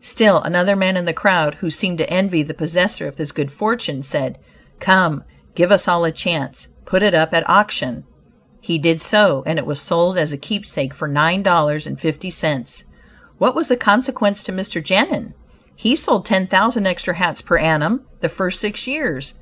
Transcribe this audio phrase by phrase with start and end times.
[0.00, 3.52] Still another man in the crowd who seemed to envy the possessor of this good
[3.52, 4.38] fortune, said,
[4.80, 8.04] "Come, give us all a chance; put it up at auction!"
[8.62, 12.30] He did so, and it was sold as a keepsake for nine dollars and fifty
[12.30, 12.84] cents!
[13.36, 14.82] What was the consequence to Mr.
[14.82, 15.34] Genin?
[15.76, 19.34] He sold ten thousand extra hats per annum, the first six years.